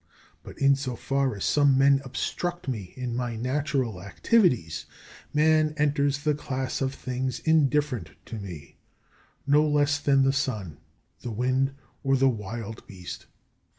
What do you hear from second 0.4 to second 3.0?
But in so far as some men obstruct me